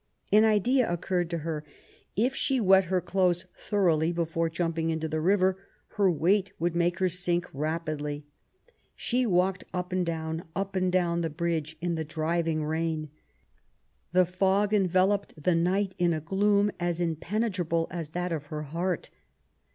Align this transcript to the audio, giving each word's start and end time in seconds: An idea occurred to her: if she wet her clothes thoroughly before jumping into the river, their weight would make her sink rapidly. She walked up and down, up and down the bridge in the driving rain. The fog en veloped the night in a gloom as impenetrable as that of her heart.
An 0.31 0.43
idea 0.45 0.91
occurred 0.91 1.29
to 1.29 1.37
her: 1.45 1.63
if 2.15 2.33
she 2.35 2.59
wet 2.59 2.85
her 2.85 3.01
clothes 3.01 3.45
thoroughly 3.55 4.11
before 4.11 4.49
jumping 4.49 4.89
into 4.89 5.07
the 5.07 5.21
river, 5.21 5.59
their 5.95 6.09
weight 6.09 6.51
would 6.57 6.75
make 6.75 6.97
her 6.97 7.07
sink 7.07 7.45
rapidly. 7.53 8.25
She 8.95 9.27
walked 9.27 9.63
up 9.75 9.91
and 9.91 10.03
down, 10.03 10.45
up 10.55 10.75
and 10.75 10.91
down 10.91 11.21
the 11.21 11.29
bridge 11.29 11.77
in 11.81 11.93
the 11.93 12.03
driving 12.03 12.65
rain. 12.65 13.11
The 14.11 14.25
fog 14.25 14.73
en 14.73 14.89
veloped 14.89 15.35
the 15.37 15.53
night 15.53 15.93
in 15.99 16.13
a 16.13 16.19
gloom 16.19 16.71
as 16.79 16.99
impenetrable 16.99 17.85
as 17.91 18.09
that 18.09 18.31
of 18.31 18.47
her 18.47 18.63
heart. 18.63 19.11